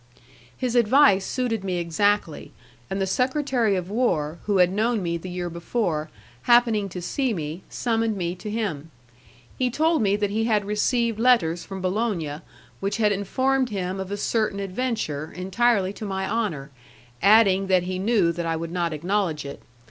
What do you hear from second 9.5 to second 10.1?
He told